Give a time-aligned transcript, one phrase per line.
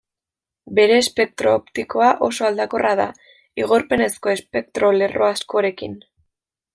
[0.77, 3.07] Bere espektro optikoa oso aldakorra da,
[3.65, 5.99] igorpenezko espektro lerro askorekin.